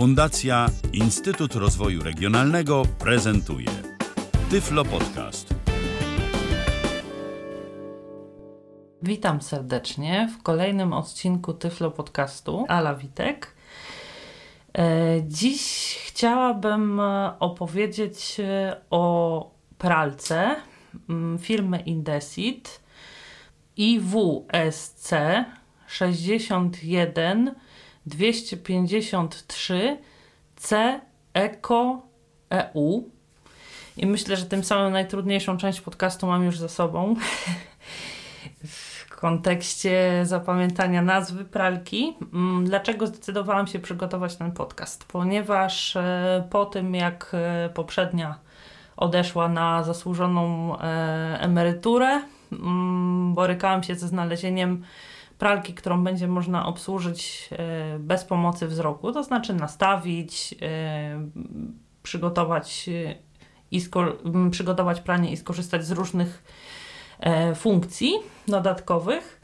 Fundacja 0.00 0.66
Instytut 0.92 1.54
Rozwoju 1.54 2.02
Regionalnego 2.02 2.82
prezentuje 2.98 3.68
Tyflo 4.50 4.84
Podcast. 4.84 5.54
Witam 9.02 9.42
serdecznie 9.42 10.28
w 10.38 10.42
kolejnym 10.42 10.92
odcinku 10.92 11.52
Tyflo 11.54 11.90
Podcastu. 11.90 12.64
Ala 12.68 12.94
Witek. 12.94 13.54
E, 14.78 14.82
dziś 15.28 15.96
chciałabym 16.06 17.00
opowiedzieć 17.38 18.36
o 18.90 19.50
pralce 19.78 20.56
mm, 21.08 21.38
firmy 21.38 21.80
Indesit 21.80 22.80
IWSC 23.76 25.12
61 25.86 27.54
253 28.06 29.98
C 30.56 31.00
ECO 31.34 32.02
EU. 32.50 33.10
I 33.96 34.06
myślę, 34.06 34.36
że 34.36 34.46
tym 34.46 34.64
samym 34.64 34.92
najtrudniejszą 34.92 35.56
część 35.56 35.80
podcastu 35.80 36.26
mam 36.26 36.44
już 36.44 36.58
za 36.58 36.68
sobą. 36.68 37.14
w 38.64 39.16
kontekście 39.16 40.22
zapamiętania 40.26 41.02
nazwy 41.02 41.44
pralki. 41.44 42.16
Mm, 42.32 42.64
dlaczego 42.64 43.06
zdecydowałam 43.06 43.66
się 43.66 43.78
przygotować 43.78 44.36
ten 44.36 44.52
podcast? 44.52 45.04
Ponieważ 45.04 45.96
e, 45.96 46.46
po 46.50 46.66
tym, 46.66 46.94
jak 46.94 47.30
e, 47.32 47.70
poprzednia 47.74 48.38
odeszła 48.96 49.48
na 49.48 49.82
zasłużoną 49.82 50.76
e, 50.78 51.40
emeryturę, 51.40 52.22
mm, 52.52 53.34
borykałam 53.34 53.82
się 53.82 53.94
ze 53.94 54.08
znalezieniem 54.08 54.84
pralki, 55.40 55.74
którą 55.74 56.04
będzie 56.04 56.28
można 56.28 56.66
obsłużyć 56.66 57.48
e, 57.52 57.98
bez 57.98 58.24
pomocy 58.24 58.66
wzroku, 58.66 59.12
to 59.12 59.24
znaczy 59.24 59.54
nastawić, 59.54 60.54
e, 60.62 61.28
przygotować, 62.02 62.88
e, 62.88 63.14
i 63.70 63.80
przygotować 64.50 65.00
pranie 65.00 65.32
i 65.32 65.36
skorzystać 65.36 65.84
z 65.84 65.90
różnych 65.90 66.42
funkcji 67.54 68.12
dodatkowych. 68.48 69.40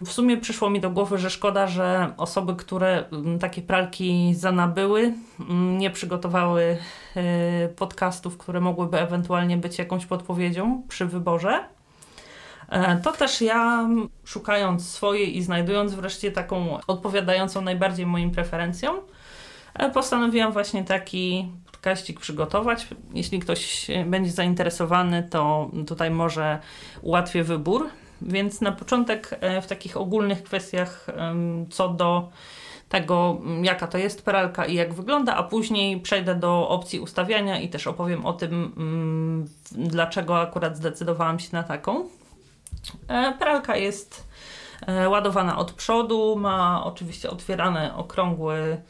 W 0.00 0.12
sumie 0.12 0.36
przyszło 0.36 0.70
mi 0.70 0.80
do 0.80 0.90
głowy, 0.90 1.18
że 1.18 1.30
szkoda, 1.30 1.66
że 1.66 2.14
osoby, 2.16 2.56
które 2.56 3.04
takie 3.40 3.62
pralki 3.62 4.34
zanabyły, 4.34 5.14
nie 5.78 5.90
przygotowały 5.90 6.78
podcastów, 7.76 8.38
które 8.38 8.60
mogłyby 8.60 9.00
ewentualnie 9.00 9.56
być 9.56 9.78
jakąś 9.78 10.06
podpowiedzią 10.06 10.82
przy 10.88 11.06
wyborze. 11.06 11.64
E, 12.74 12.96
to 12.96 13.12
też 13.12 13.40
ja, 13.40 13.88
szukając 14.24 14.88
swojej 14.88 15.36
i 15.36 15.42
znajdując 15.42 15.94
wreszcie 15.94 16.32
taką 16.32 16.78
odpowiadającą 16.86 17.60
najbardziej 17.60 18.06
moim 18.06 18.30
preferencjom, 18.30 18.96
e, 19.74 19.90
postanowiłam 19.90 20.52
właśnie 20.52 20.84
taki 20.84 21.48
podkaścik 21.66 22.20
przygotować. 22.20 22.88
Jeśli 23.14 23.38
ktoś 23.38 23.86
będzie 24.06 24.30
zainteresowany, 24.30 25.28
to 25.30 25.70
tutaj 25.86 26.10
może 26.10 26.58
ułatwię 27.02 27.44
wybór. 27.44 27.88
Więc 28.22 28.60
na 28.60 28.72
początek 28.72 29.38
e, 29.40 29.62
w 29.62 29.66
takich 29.66 29.96
ogólnych 29.96 30.42
kwestiach 30.42 31.06
co 31.70 31.88
do 31.88 32.28
tego, 32.88 33.40
jaka 33.62 33.86
to 33.86 33.98
jest 33.98 34.24
pralka 34.24 34.64
i 34.64 34.74
jak 34.74 34.94
wygląda, 34.94 35.36
a 35.36 35.42
później 35.42 36.00
przejdę 36.00 36.34
do 36.34 36.68
opcji 36.68 37.00
ustawiania 37.00 37.60
i 37.60 37.68
też 37.68 37.86
opowiem 37.86 38.26
o 38.26 38.32
tym, 38.32 38.72
dlaczego 39.72 40.40
akurat 40.40 40.76
zdecydowałam 40.76 41.38
się 41.38 41.48
na 41.52 41.62
taką. 41.62 42.08
E, 43.08 43.32
pralka 43.38 43.76
jest 43.76 44.28
e, 44.86 45.08
ładowana 45.08 45.58
od 45.58 45.72
przodu, 45.72 46.36
ma 46.36 46.84
oczywiście 46.84 47.30
otwierane 47.30 47.96
okrągły, 47.96 48.82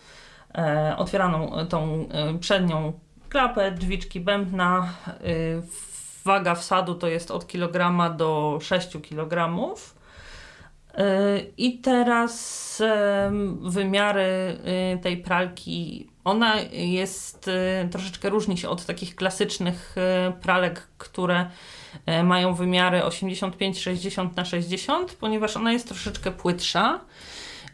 e, 0.54 0.94
otwieraną 0.96 1.66
tą 1.68 2.08
przednią 2.40 2.92
klapę, 3.28 3.70
drzwiczki 3.70 4.20
bębna. 4.20 4.88
Waga 6.24 6.54
wsadu 6.54 6.94
to 6.94 7.08
jest 7.08 7.30
od 7.30 7.46
kilograma 7.46 8.10
do 8.10 8.58
6 8.62 9.00
kilogramów. 9.02 9.94
I 11.56 11.80
teraz 11.80 12.82
wymiary 13.60 14.58
tej 15.02 15.16
pralki, 15.16 16.08
ona 16.24 16.60
jest 16.72 17.50
troszeczkę 17.90 18.30
różni 18.30 18.58
się 18.58 18.68
od 18.68 18.86
takich 18.86 19.16
klasycznych 19.16 19.94
pralek, 20.40 20.88
które 20.98 21.46
E, 22.06 22.22
mają 22.24 22.54
wymiary 22.54 23.00
85-60 23.00 24.36
na 24.36 24.44
60, 24.44 25.14
ponieważ 25.14 25.56
ona 25.56 25.72
jest 25.72 25.88
troszeczkę 25.88 26.30
płytsza, 26.30 27.00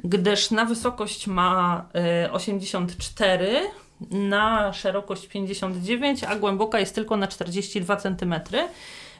gdyż 0.04 0.50
na 0.50 0.64
wysokość 0.64 1.26
ma 1.26 1.86
84 2.32 3.46
e, 3.46 3.70
na 4.10 4.72
szerokość 4.72 5.26
59, 5.26 6.24
a 6.24 6.36
głęboka 6.36 6.80
jest 6.80 6.94
tylko 6.94 7.16
na 7.16 7.26
42 7.26 7.96
cm, 7.96 8.34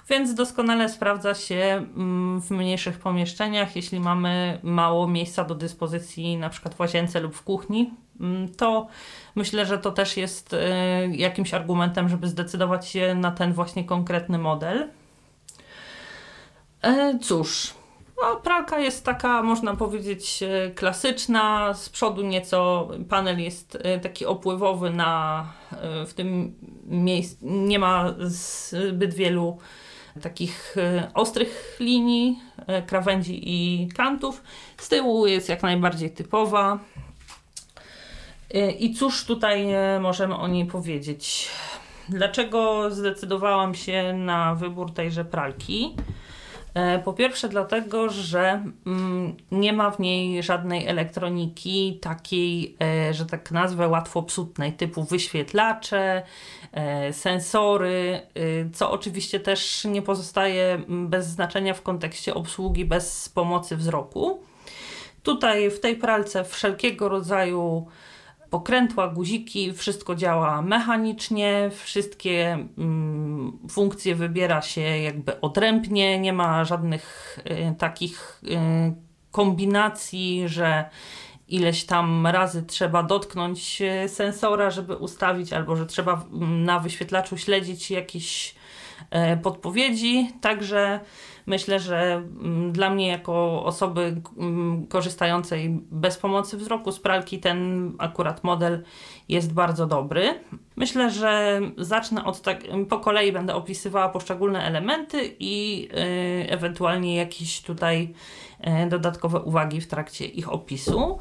więc 0.08 0.34
doskonale 0.34 0.88
sprawdza 0.88 1.34
się 1.34 1.86
mm, 1.96 2.40
w 2.40 2.50
mniejszych 2.50 2.98
pomieszczeniach, 2.98 3.76
jeśli 3.76 4.00
mamy 4.00 4.58
mało 4.62 5.08
miejsca 5.08 5.44
do 5.44 5.54
dyspozycji, 5.54 6.36
na 6.36 6.50
przykład 6.50 6.74
w 6.74 6.80
łazience 6.80 7.20
lub 7.20 7.34
w 7.34 7.42
kuchni, 7.42 7.90
mm, 8.20 8.48
to 8.48 8.86
myślę, 9.34 9.66
że 9.66 9.78
to 9.78 9.90
też 9.90 10.16
jest 10.16 10.54
e, 10.54 10.58
jakimś 11.08 11.54
argumentem, 11.54 12.08
żeby 12.08 12.28
zdecydować 12.28 12.88
się 12.88 13.14
na 13.14 13.30
ten 13.30 13.52
właśnie 13.52 13.84
konkretny 13.84 14.38
model. 14.38 14.88
E, 16.82 17.18
cóż, 17.18 17.74
no, 18.22 18.36
pralka 18.36 18.78
jest 18.78 19.04
taka, 19.04 19.42
można 19.42 19.76
powiedzieć, 19.76 20.42
e, 20.42 20.70
klasyczna. 20.70 21.74
Z 21.74 21.88
przodu 21.88 22.22
nieco 22.22 22.88
panel 23.08 23.40
jest 23.40 23.78
taki 24.02 24.26
opływowy 24.26 24.90
na 24.90 25.46
w 26.06 26.14
tym 26.14 26.54
miejscu. 26.86 27.36
Nie 27.42 27.78
ma 27.78 28.14
zbyt 28.20 29.14
wielu 29.14 29.58
takich 30.20 30.76
ostrych 31.14 31.76
linii, 31.80 32.38
krawędzi 32.86 33.40
i 33.42 33.88
kantów. 33.88 34.42
Z 34.76 34.88
tyłu 34.88 35.26
jest 35.26 35.48
jak 35.48 35.62
najbardziej 35.62 36.10
typowa. 36.10 36.78
I 38.78 38.94
cóż 38.94 39.24
tutaj 39.24 39.72
e, 39.72 40.00
możemy 40.00 40.36
o 40.36 40.48
niej 40.48 40.66
powiedzieć? 40.66 41.48
Dlaczego 42.08 42.90
zdecydowałam 42.90 43.74
się 43.74 44.12
na 44.12 44.54
wybór 44.54 44.92
tejże 44.92 45.24
pralki? 45.24 45.94
E, 46.74 46.98
po 46.98 47.12
pierwsze, 47.12 47.48
dlatego, 47.48 48.08
że 48.08 48.64
mm, 48.86 49.36
nie 49.50 49.72
ma 49.72 49.90
w 49.90 50.00
niej 50.00 50.42
żadnej 50.42 50.86
elektroniki 50.86 51.98
takiej, 52.02 52.76
e, 52.82 53.14
że 53.14 53.26
tak 53.26 53.50
nazwę, 53.50 53.88
łatwo 53.88 54.22
psutnej, 54.22 54.72
typu 54.72 55.04
wyświetlacze, 55.04 56.22
sensory, 57.12 58.20
co 58.72 58.90
oczywiście 58.90 59.40
też 59.40 59.84
nie 59.84 60.02
pozostaje 60.02 60.82
bez 60.88 61.26
znaczenia 61.26 61.74
w 61.74 61.82
kontekście 61.82 62.34
obsługi 62.34 62.84
bez 62.84 63.28
pomocy 63.28 63.76
wzroku. 63.76 64.40
Tutaj 65.22 65.70
w 65.70 65.80
tej 65.80 65.96
pralce 65.96 66.44
wszelkiego 66.44 67.08
rodzaju 67.08 67.86
pokrętła, 68.50 69.08
guziki, 69.08 69.72
wszystko 69.72 70.14
działa 70.14 70.62
mechanicznie, 70.62 71.70
wszystkie 71.74 72.66
mm, 72.78 73.19
funkcje 73.70 74.14
wybiera 74.14 74.62
się 74.62 74.80
jakby 74.80 75.40
odrębnie, 75.40 76.20
nie 76.20 76.32
ma 76.32 76.64
żadnych 76.64 77.38
y, 77.50 77.74
takich 77.78 78.42
y, 78.44 78.56
kombinacji, 79.30 80.42
że 80.46 80.90
ileś 81.48 81.84
tam 81.84 82.26
razy 82.26 82.62
trzeba 82.62 83.02
dotknąć 83.02 83.82
y, 83.82 84.08
sensora, 84.08 84.70
żeby 84.70 84.96
ustawić, 84.96 85.52
albo 85.52 85.76
że 85.76 85.86
trzeba 85.86 86.24
mm, 86.32 86.64
na 86.64 86.78
wyświetlaczu 86.78 87.38
śledzić 87.38 87.90
jakieś 87.90 88.54
y, 88.54 88.59
podpowiedzi. 89.42 90.30
Także 90.40 91.00
Myślę, 91.50 91.80
że 91.80 92.12
mm, 92.14 92.72
dla 92.72 92.90
mnie 92.90 93.08
jako 93.08 93.64
osoby 93.64 94.22
mm, 94.38 94.86
korzystającej 94.86 95.80
bez 95.90 96.18
pomocy 96.18 96.56
wzroku 96.56 96.92
z 96.92 97.00
pralki 97.00 97.38
ten 97.38 97.92
akurat 97.98 98.44
model 98.44 98.82
jest 99.28 99.52
bardzo 99.52 99.86
dobry. 99.86 100.40
Myślę, 100.76 101.10
że 101.10 101.60
zacznę 101.78 102.24
od 102.24 102.42
tak, 102.42 102.60
po 102.88 102.98
kolei 102.98 103.32
będę 103.32 103.54
opisywała 103.54 104.08
poszczególne 104.08 104.64
elementy 104.64 105.36
i 105.38 105.80
yy, 105.82 106.50
ewentualnie 106.50 107.16
jakieś 107.16 107.62
tutaj 107.62 108.14
yy, 108.60 108.88
dodatkowe 108.88 109.40
uwagi 109.40 109.80
w 109.80 109.86
trakcie 109.86 110.26
ich 110.26 110.52
opisu. 110.52 111.18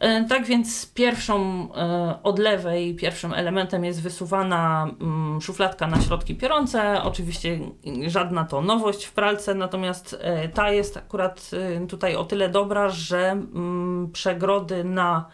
E, 0.00 0.24
tak 0.24 0.46
więc 0.46 0.92
pierwszą 0.92 1.68
e, 1.74 2.18
od 2.22 2.38
lewej, 2.38 2.94
pierwszym 2.94 3.32
elementem 3.32 3.84
jest 3.84 4.02
wysuwana 4.02 4.90
mm, 5.00 5.40
szufladka 5.40 5.86
na 5.86 6.00
środki 6.00 6.34
piorące. 6.34 7.02
Oczywiście 7.02 7.58
żadna 8.06 8.44
to 8.44 8.62
nowość 8.62 9.04
w 9.04 9.12
pralce, 9.12 9.54
natomiast 9.54 10.16
e, 10.20 10.48
ta 10.48 10.70
jest 10.70 10.96
akurat 10.96 11.50
tutaj 11.88 12.16
o 12.16 12.24
tyle 12.24 12.48
dobra, 12.48 12.88
że 12.88 13.30
mm, 13.30 14.10
przegrody 14.12 14.84
na 14.84 15.28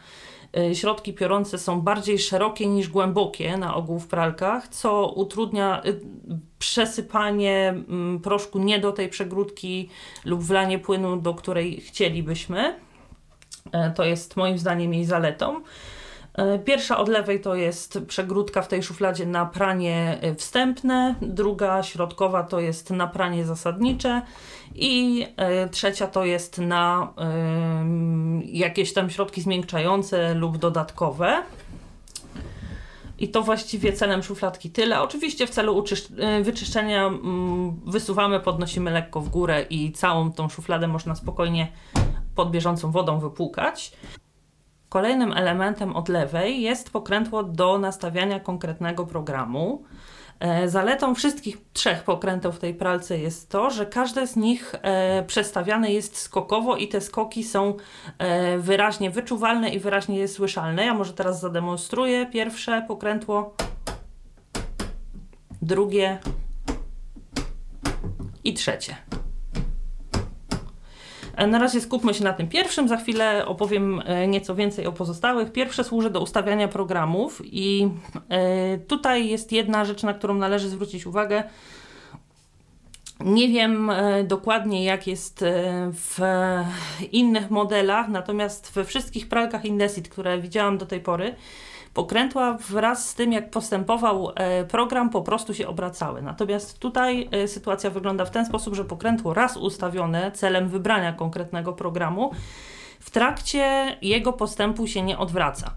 środki 0.75 1.15
piorące 1.15 1.59
są 1.59 1.81
bardziej 1.81 2.19
szerokie 2.19 2.67
niż 2.67 2.89
głębokie 2.89 3.57
na 3.57 3.75
ogół 3.75 3.99
w 3.99 4.07
pralkach, 4.07 4.69
co 4.69 5.13
utrudnia 5.13 5.83
przesypanie 6.59 7.69
mm, 7.69 8.21
proszku 8.21 8.59
nie 8.59 8.79
do 8.79 8.93
tej 8.93 9.09
przegródki 9.09 9.89
lub 10.25 10.43
wlanie 10.43 10.79
płynu, 10.79 11.17
do 11.17 11.35
której 11.35 11.81
chcielibyśmy. 11.81 12.75
E, 13.73 13.91
to 13.91 14.05
jest 14.05 14.37
moim 14.37 14.59
zdaniem 14.59 14.95
jej 14.95 15.05
zaletą. 15.05 15.63
E, 16.35 16.59
pierwsza 16.59 16.99
od 16.99 17.09
lewej 17.09 17.41
to 17.41 17.55
jest 17.55 17.99
przegródka 18.09 18.63
w 18.63 18.69
tej 18.69 18.83
szufladzie 18.83 19.27
na 19.27 19.47
pranie 19.47 20.19
e, 20.21 20.35
wstępne, 20.35 21.15
druga 21.23 21.83
środkowa 21.83 22.43
to 22.43 22.61
jest 22.61 22.91
na 22.91 23.07
pranie 23.07 23.45
zasadnicze 23.45 24.23
i 24.75 25.27
trzecia 25.71 26.07
to 26.07 26.25
jest 26.25 26.59
na 26.59 27.13
jakieś 28.45 28.93
tam 28.93 29.11
środki 29.11 29.43
zmiękczające 29.43 30.35
lub 30.35 30.59
dodatkowe. 30.59 31.43
I 33.19 33.29
to 33.29 33.43
właściwie 33.43 33.93
celem 33.93 34.23
szufladki 34.23 34.71
tyle. 34.71 35.01
Oczywiście 35.01 35.47
w 35.47 35.51
celu 35.51 35.85
wyczyszczenia 36.43 37.07
mm, 37.07 37.81
wysuwamy, 37.87 38.41
podnosimy 38.41 38.91
lekko 38.91 39.21
w 39.21 39.29
górę 39.29 39.63
i 39.71 39.93
całą 39.93 40.33
tą 40.33 40.49
szufladę 40.49 40.89
można 40.89 41.15
spokojnie 41.15 41.69
pod 42.35 42.51
bieżącą 42.51 42.91
wodą 42.91 43.19
wypłukać. 43.19 43.93
Kolejnym 44.89 45.33
elementem 45.33 45.97
od 45.97 46.09
lewej 46.09 46.61
jest 46.61 46.91
pokrętło 46.91 47.43
do 47.43 47.79
nastawiania 47.79 48.41
konkretnego 48.41 49.07
programu. 49.07 49.85
E, 50.41 50.69
zaletą 50.69 51.15
wszystkich 51.15 51.57
trzech 51.73 52.05
pokrętów 52.05 52.57
w 52.57 52.59
tej 52.59 52.75
pralce 52.75 53.19
jest 53.19 53.51
to, 53.51 53.71
że 53.71 53.87
każde 53.87 54.27
z 54.27 54.37
nich 54.37 54.75
e, 54.83 55.23
przestawiane 55.23 55.93
jest 55.93 56.17
skokowo 56.17 56.77
i 56.77 56.89
te 56.89 57.01
skoki 57.01 57.45
są 57.45 57.77
e, 58.19 58.59
wyraźnie 58.59 59.11
wyczuwalne 59.11 59.69
i 59.69 59.79
wyraźnie 59.79 60.29
słyszalne. 60.29 60.85
Ja 60.85 60.95
może 60.95 61.13
teraz 61.13 61.41
zademonstruję 61.41 62.27
pierwsze 62.27 62.85
pokrętło, 62.89 63.55
drugie 65.63 66.19
i 68.45 68.55
trzecie. 68.55 69.04
E, 71.37 71.47
na 71.47 71.59
razie 71.59 71.81
skupmy 71.81 72.15
się 72.15 72.25
na 72.25 72.33
tym 72.33 72.49
pierwszym, 72.49 72.89
za 72.89 72.97
chwilę 72.97 73.47
opowiem 73.47 74.03
e, 74.05 74.27
nieco 74.27 74.55
więcej 74.55 74.87
o 74.87 74.93
pozostałych. 74.93 75.53
Pierwsze 75.53 75.85
służy 75.85 76.11
do 76.11 76.21
ustawiania 76.21 76.69
programów 76.69 77.43
i 77.45 77.89
e, 78.29 78.79
tutaj 78.79 79.29
jest 79.29 79.53
jedna 79.53 79.85
rzecz, 79.85 80.03
na 80.03 80.15
którą 80.15 80.35
należy 80.35 80.69
zwrócić 80.69 81.07
uwagę. 81.07 81.43
Nie 83.21 83.49
wiem 83.49 83.91
dokładnie, 84.25 84.85
jak 84.85 85.07
jest 85.07 85.45
w 85.93 86.19
innych 87.13 87.51
modelach, 87.51 88.09
natomiast 88.09 88.73
we 88.73 88.85
wszystkich 88.85 89.29
pralkach 89.29 89.65
Indesit, 89.65 90.09
które 90.09 90.39
widziałam 90.39 90.79
do 90.79 90.87
tej 90.87 91.01
pory, 91.01 91.35
pokrętła 91.95 92.53
wraz 92.53 93.09
z 93.09 93.15
tym, 93.15 93.33
jak 93.33 93.51
postępował 93.51 94.33
e, 94.35 94.65
program, 94.65 95.11
po 95.11 95.23
prostu 95.23 95.55
się 95.55 95.69
obracały. 95.69 96.23
Natomiast 96.23 96.79
tutaj 96.79 97.29
e, 97.31 97.49
sytuacja 97.49 97.91
wygląda 97.91 98.25
w 98.25 98.31
ten 98.31 98.47
sposób, 98.47 98.75
że 98.75 98.85
pokrętło 98.85 99.35
raz 99.35 99.57
ustawione 99.57 100.33
celem 100.33 100.69
wybrania 100.69 101.13
konkretnego 101.13 101.73
programu, 101.73 102.31
w 103.01 103.11
trakcie 103.11 103.97
jego 104.03 104.33
postępu 104.33 104.87
się 104.87 105.03
nie 105.03 105.19
odwraca. 105.19 105.71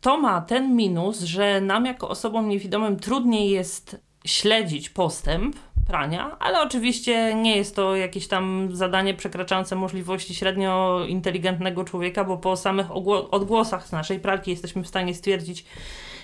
To 0.00 0.16
ma 0.16 0.40
ten 0.40 0.76
minus, 0.76 1.20
że 1.20 1.60
nam 1.60 1.86
jako 1.86 2.08
osobom 2.08 2.48
niewidomym 2.48 2.96
trudniej 2.96 3.50
jest 3.50 4.00
śledzić 4.24 4.90
postęp, 4.90 5.56
prania, 5.86 6.36
ale 6.38 6.62
oczywiście 6.62 7.34
nie 7.34 7.56
jest 7.56 7.76
to 7.76 7.96
jakieś 7.96 8.28
tam 8.28 8.68
zadanie 8.72 9.14
przekraczające 9.14 9.76
możliwości 9.76 10.34
średnio 10.34 11.00
inteligentnego 11.08 11.84
człowieka, 11.84 12.24
bo 12.24 12.36
po 12.38 12.56
samych 12.56 12.86
odgłosach 13.30 13.88
z 13.88 13.92
naszej 13.92 14.20
pralki 14.20 14.50
jesteśmy 14.50 14.82
w 14.82 14.88
stanie 14.88 15.14
stwierdzić, 15.14 15.64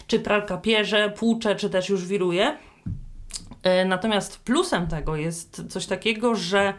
czy 0.06 0.20
pralka 0.20 0.56
pierze, 0.56 1.12
płucze, 1.16 1.56
czy 1.56 1.70
też 1.70 1.88
już 1.88 2.06
wiruje. 2.06 2.56
E, 3.62 3.84
natomiast 3.84 4.44
plusem 4.44 4.87
tego 4.87 5.16
jest 5.16 5.72
coś 5.72 5.87
takiego, 5.87 6.34
że 6.34 6.75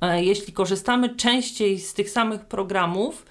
e, 0.00 0.24
jeśli 0.24 0.52
korzystamy 0.52 1.16
częściej 1.16 1.80
z 1.80 1.94
tych 1.94 2.10
samych 2.10 2.44
programów, 2.44 3.26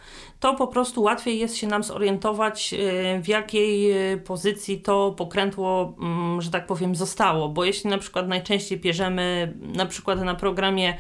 to 0.46 0.54
po 0.54 0.68
prostu 0.68 1.02
łatwiej 1.02 1.40
jest 1.40 1.58
się 1.58 1.68
nam 1.68 1.84
zorientować, 1.84 2.74
e, 2.74 2.78
w 3.22 3.28
jakiej 3.28 3.92
e, 3.92 4.18
pozycji 4.18 4.82
to 4.82 5.12
pokrętło, 5.18 5.96
mm, 6.00 6.42
że 6.42 6.52
tak 6.52 6.66
powiem, 6.66 6.96
zostało. 6.96 7.50
Bo 7.50 7.66
jeśli 7.66 7.90
na 7.90 7.98
przykład 7.98 8.28
najczęściej 8.28 8.80
bierzemy 8.80 9.54
na 9.62 9.86
przykład 9.86 10.22
na 10.22 10.36
programie, 10.36 10.98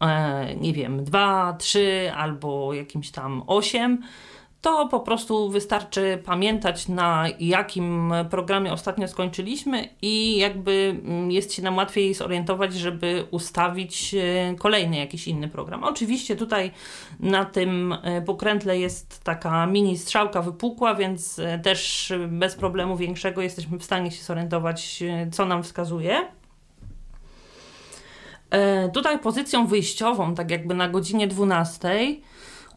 e, 0.00 0.54
nie 0.54 0.72
wiem, 0.72 1.04
2, 1.04 1.56
3 1.58 2.12
albo 2.16 2.74
jakimś 2.74 3.10
tam 3.10 3.42
8, 3.46 4.02
to 4.60 4.88
po 4.88 5.00
prostu 5.00 5.50
wystarczy 5.50 6.22
pamiętać, 6.24 6.88
na 6.88 7.26
jakim 7.40 8.12
programie 8.30 8.72
ostatnio 8.72 9.08
skończyliśmy 9.08 9.88
i 10.02 10.36
jakby 10.38 11.00
mm, 11.04 11.30
jest 11.30 11.54
się 11.54 11.62
nam 11.62 11.76
łatwiej 11.76 12.14
zorientować, 12.14 12.74
żeby 12.74 13.26
ustawić 13.30 14.14
e, 14.14 14.54
kolejny 14.58 14.96
jakiś 14.96 15.28
inny 15.28 15.48
program. 15.48 15.84
Oczywiście 15.84 16.36
tutaj 16.36 16.70
na 17.20 17.44
tym 17.44 17.92
e, 18.02 18.22
pokrętle 18.22 18.78
jest 18.78 19.24
taka 19.24 19.66
mini 19.66 19.98
strzałka 19.98 20.42
wypukła, 20.42 20.94
więc 20.94 21.38
e, 21.38 21.58
też 21.58 22.12
bez 22.28 22.54
problemu 22.54 22.96
większego 22.96 23.42
jesteśmy 23.42 23.78
w 23.78 23.84
stanie 23.84 24.10
się 24.10 24.22
zorientować, 24.22 25.04
co 25.32 25.46
nam 25.46 25.62
wskazuje. 25.62 26.28
Tutaj 28.92 29.18
pozycją 29.18 29.66
wyjściową, 29.66 30.34
tak 30.34 30.50
jakby 30.50 30.74
na 30.74 30.88
godzinie 30.88 31.26
12, 31.26 32.16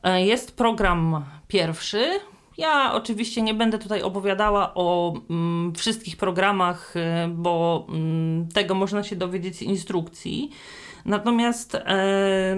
jest 0.04 0.58
program 0.58 1.26
pierwszy. 1.48 2.20
Ja 2.58 2.94
oczywiście 2.94 3.42
nie 3.42 3.54
będę 3.54 3.80
tutaj 3.80 4.02
opowiadała 4.02 4.72
o 4.76 5.14
mm, 5.30 5.74
wszystkich 5.76 6.18
programach, 6.18 6.96
y, 6.96 7.00
bo 7.30 7.86
mm, 7.90 8.48
tego 8.48 8.76
można 8.76 9.04
się 9.04 9.16
dowiedzieć 9.16 9.56
z 9.56 9.62
instrukcji. 9.62 10.52
Natomiast 11.06 11.76
e, 11.76 12.56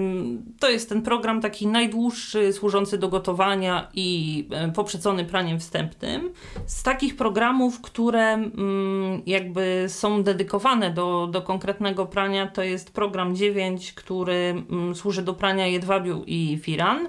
to 0.60 0.70
jest 0.70 0.88
ten 0.88 1.02
program 1.02 1.40
taki 1.40 1.66
najdłuższy, 1.66 2.52
służący 2.52 2.98
do 2.98 3.08
gotowania 3.08 3.88
i 3.94 4.48
e, 4.50 4.72
poprzedzony 4.72 5.24
praniem 5.24 5.60
wstępnym. 5.60 6.32
Z 6.66 6.82
takich 6.82 7.16
programów, 7.16 7.80
które 7.80 8.32
mm, 8.32 9.22
jakby 9.26 9.84
są 9.88 10.22
dedykowane 10.22 10.90
do, 10.90 11.28
do 11.32 11.42
konkretnego 11.42 12.06
prania, 12.06 12.46
to 12.46 12.62
jest 12.62 12.92
program 12.92 13.36
9, 13.36 13.92
który 13.92 14.64
mm, 14.70 14.94
służy 14.94 15.22
do 15.22 15.34
prania 15.34 15.66
jedwabiu 15.66 16.24
i 16.26 16.58
firan. 16.62 17.08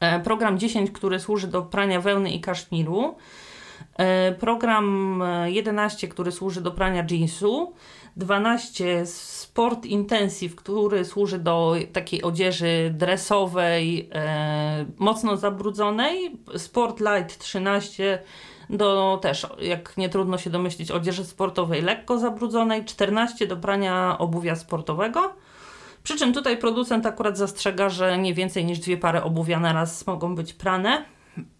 E, 0.00 0.20
program 0.20 0.58
10, 0.58 0.90
który 0.90 1.20
służy 1.20 1.46
do 1.46 1.62
prania 1.62 2.00
wełny 2.00 2.30
i 2.30 2.40
kaszmiru, 2.40 3.14
e, 3.96 4.32
program 4.32 5.22
11, 5.46 6.08
który 6.08 6.32
służy 6.32 6.60
do 6.60 6.70
prania 6.70 7.06
jeansu, 7.10 7.72
12 8.16 9.06
Sport 9.06 9.86
Intensive, 9.86 10.56
który 10.56 11.04
służy 11.04 11.38
do 11.38 11.76
takiej 11.92 12.22
odzieży 12.22 12.94
dresowej, 12.94 14.08
e, 14.14 14.84
mocno 14.98 15.36
zabrudzonej, 15.36 16.36
Sport 16.56 17.00
Light 17.00 17.38
13 17.38 18.18
do 18.70 19.18
też, 19.22 19.46
jak 19.60 19.96
nie 19.96 20.08
trudno 20.08 20.38
się 20.38 20.50
domyślić, 20.50 20.90
odzieży 20.90 21.24
sportowej 21.24 21.82
lekko 21.82 22.18
zabrudzonej, 22.18 22.84
14 22.84 23.46
do 23.46 23.56
prania 23.56 24.16
obuwia 24.18 24.56
sportowego, 24.56 25.34
przy 26.04 26.16
czym 26.16 26.32
tutaj 26.32 26.58
producent 26.58 27.06
akurat 27.06 27.38
zastrzega, 27.38 27.88
że 27.88 28.18
nie 28.18 28.34
więcej 28.34 28.64
niż 28.64 28.78
dwie 28.78 28.96
pary 28.96 29.22
obuwia 29.22 29.60
na 29.60 29.72
raz 29.72 30.06
mogą 30.06 30.34
być 30.34 30.52
prane. 30.52 31.04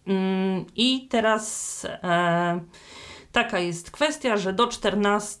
Mm, 0.07 0.65
I 0.75 1.07
teraz 1.09 1.85
e, 2.03 2.59
taka 3.31 3.59
jest 3.59 3.91
kwestia, 3.91 4.37
że 4.37 4.53
do 4.53 4.67
14 4.67 5.39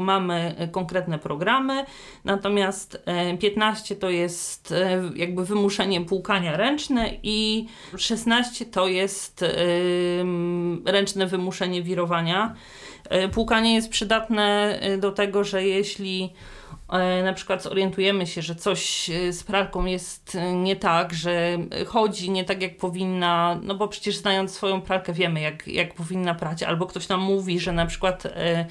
mamy 0.00 0.68
konkretne 0.72 1.18
programy, 1.18 1.84
natomiast 2.24 3.04
15 3.40 3.94
e, 3.94 3.98
to 3.98 4.10
jest 4.10 4.72
e, 4.72 5.02
jakby 5.14 5.44
wymuszenie 5.44 6.00
płukania 6.00 6.56
ręczne 6.56 7.10
i 7.22 7.66
16 7.96 8.66
to 8.66 8.88
jest 8.88 9.44
ręczne 10.84 11.26
wymuszenie 11.26 11.82
wirowania. 11.82 12.54
Płukanie 13.32 13.74
jest 13.74 13.88
przydatne 13.88 14.80
do 14.98 15.12
tego, 15.12 15.44
że 15.44 15.64
jeśli 15.64 16.32
E, 16.65 16.65
na 17.24 17.32
przykład 17.32 17.62
zorientujemy 17.62 18.26
się, 18.26 18.42
że 18.42 18.54
coś 18.54 19.10
e, 19.10 19.32
z 19.32 19.44
pralką 19.44 19.84
jest 19.84 20.34
e, 20.34 20.52
nie 20.52 20.76
tak, 20.76 21.14
że 21.14 21.58
chodzi 21.86 22.30
nie 22.30 22.44
tak 22.44 22.62
jak 22.62 22.76
powinna, 22.76 23.60
no 23.62 23.74
bo 23.74 23.88
przecież 23.88 24.16
znając 24.16 24.54
swoją 24.54 24.80
pralkę 24.80 25.12
wiemy 25.12 25.40
jak, 25.40 25.68
jak 25.68 25.94
powinna 25.94 26.34
prać, 26.34 26.62
albo 26.62 26.86
ktoś 26.86 27.08
nam 27.08 27.20
mówi, 27.20 27.60
że 27.60 27.72
na 27.72 27.86
przykład 27.86 28.26
e, 28.26 28.66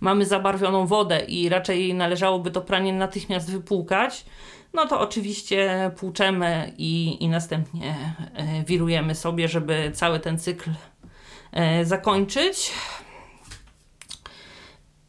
mamy 0.00 0.26
zabarwioną 0.26 0.86
wodę 0.86 1.20
i 1.20 1.48
raczej 1.48 1.94
należałoby 1.94 2.50
to 2.50 2.60
pranie 2.60 2.92
natychmiast 2.92 3.50
wypłukać, 3.52 4.24
no 4.74 4.86
to 4.86 5.00
oczywiście 5.00 5.90
płuczemy 5.96 6.72
i, 6.78 7.24
i 7.24 7.28
następnie 7.28 7.94
e, 8.34 8.64
wirujemy 8.64 9.14
sobie, 9.14 9.48
żeby 9.48 9.90
cały 9.94 10.20
ten 10.20 10.38
cykl 10.38 10.70
e, 11.52 11.84
zakończyć. 11.84 12.72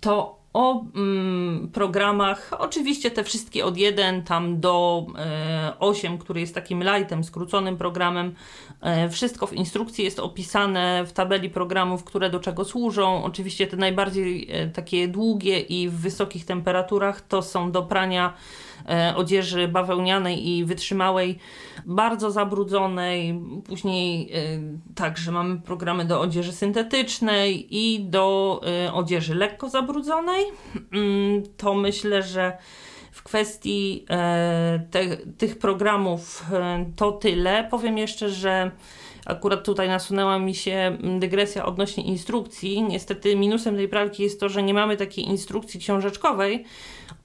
To 0.01 0.40
o 0.53 0.85
mm, 0.95 1.69
programach, 1.73 2.53
oczywiście 2.57 3.11
te 3.11 3.23
wszystkie 3.23 3.65
od 3.65 3.77
1 3.77 4.23
tam 4.23 4.59
do 4.59 5.05
e, 5.17 5.73
8, 5.79 6.17
który 6.17 6.39
jest 6.39 6.55
takim 6.55 6.83
lightem, 6.83 7.23
skróconym 7.23 7.77
programem. 7.77 8.35
E, 8.81 9.09
wszystko 9.09 9.47
w 9.47 9.53
instrukcji 9.53 10.03
jest 10.03 10.19
opisane 10.19 11.05
w 11.05 11.13
tabeli 11.13 11.49
programów, 11.49 12.03
które 12.03 12.29
do 12.29 12.39
czego 12.39 12.65
służą. 12.65 13.23
Oczywiście 13.23 13.67
te 13.67 13.77
najbardziej 13.77 14.47
e, 14.51 14.67
takie 14.67 15.07
długie 15.07 15.59
i 15.59 15.89
w 15.89 15.93
wysokich 15.93 16.45
temperaturach 16.45 17.21
to 17.21 17.41
są 17.41 17.71
do 17.71 17.83
prania 17.83 18.33
odzieży 19.15 19.67
bawełnianej 19.67 20.49
i 20.49 20.65
wytrzymałej, 20.65 21.39
bardzo 21.85 22.31
zabrudzonej. 22.31 23.41
Później 23.67 24.31
e, 24.33 24.37
także 24.95 25.31
mamy 25.31 25.61
programy 25.61 26.05
do 26.05 26.21
odzieży 26.21 26.51
syntetycznej 26.51 27.77
i 27.77 27.99
do 27.99 28.61
e, 28.85 28.93
odzieży 28.93 29.35
lekko 29.35 29.69
zabrudzonej. 29.69 30.45
Mm, 30.93 31.43
to 31.57 31.73
myślę, 31.73 32.23
że 32.23 32.57
w 33.11 33.23
kwestii 33.23 34.05
te, 34.91 35.17
tych 35.37 35.59
programów 35.59 36.45
to 36.95 37.11
tyle. 37.11 37.67
Powiem 37.71 37.97
jeszcze, 37.97 38.29
że 38.29 38.71
Akurat 39.25 39.63
tutaj 39.63 39.87
nasunęła 39.87 40.39
mi 40.39 40.55
się 40.55 40.71
mm, 40.71 41.19
dygresja 41.19 41.65
odnośnie 41.65 42.03
instrukcji. 42.03 42.81
Niestety 42.83 43.35
minusem 43.35 43.75
tej 43.75 43.87
pralki 43.87 44.23
jest 44.23 44.39
to, 44.39 44.49
że 44.49 44.63
nie 44.63 44.73
mamy 44.73 44.97
takiej 44.97 45.25
instrukcji 45.25 45.79
książeczkowej 45.79 46.65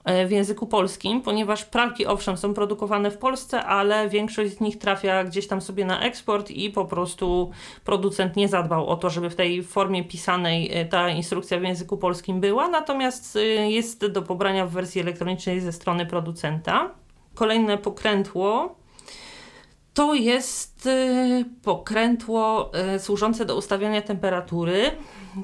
e, 0.05 0.27
w 0.27 0.31
języku 0.31 0.67
polskim, 0.67 1.23
ponieważ 1.23 1.65
pralki 1.65 2.07
owszem 2.07 2.37
są 2.37 2.55
produkowane 2.55 3.11
w 3.11 3.19
Polsce, 3.19 3.65
ale 3.65 4.09
większość 4.09 4.53
z 4.53 4.61
nich 4.61 4.79
trafia 4.79 5.25
gdzieś 5.25 5.47
tam 5.47 5.61
sobie 5.61 5.85
na 5.85 6.01
eksport 6.01 6.51
i 6.51 6.71
po 6.71 6.85
prostu 6.85 7.51
producent 7.85 8.37
nie 8.37 8.49
zadbał 8.49 8.87
o 8.87 8.97
to, 8.97 9.11
żeby 9.11 9.31
w 9.31 9.35
tej 9.35 9.63
formie 9.63 10.05
pisanej 10.05 10.71
e, 10.73 10.85
ta 10.85 11.09
instrukcja 11.09 11.61
w 11.61 11.63
języku 11.63 11.97
polskim 11.97 12.41
była, 12.41 12.69
natomiast 12.69 13.37
e, 13.37 13.41
jest 13.71 14.07
do 14.07 14.23
pobrania 14.23 14.67
w 14.67 14.71
wersji 14.71 15.01
elektronicznej 15.01 15.61
ze 15.61 15.73
strony 15.73 16.07
producenta. 16.07 16.91
Kolejne 17.35 17.79
pokrętło 17.79 18.77
to 19.97 20.15
jest 20.15 20.87
y, 20.87 21.45
pokrętło 21.63 22.73
y, 22.95 22.99
służące 22.99 23.45
do 23.45 23.57
ustawiania 23.57 24.03
temperatury. 24.03 24.91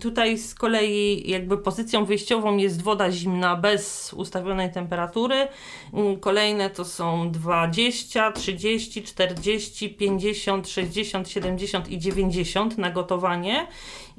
Tutaj 0.01 0.39
z 0.39 0.55
kolei 0.55 1.31
jakby 1.31 1.59
pozycją 1.59 2.05
wyjściową 2.05 2.57
jest 2.57 2.83
woda 2.83 3.11
zimna 3.11 3.57
bez 3.57 4.13
ustawionej 4.13 4.73
temperatury. 4.73 5.49
Mm, 5.93 6.21
kolejne 6.21 6.71
to 6.71 6.85
są 6.85 7.31
20, 7.31 8.33
30, 8.33 9.03
40, 9.03 9.91
50, 9.91 10.69
60, 10.69 11.29
70 11.29 11.91
i 11.91 11.99
90 11.99 12.79
na 12.79 12.91
gotowanie. 12.91 13.67